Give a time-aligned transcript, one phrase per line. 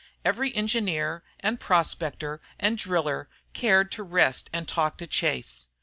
[0.25, 5.67] Every engineer and prospector and driller cared to rest and talk to Chase.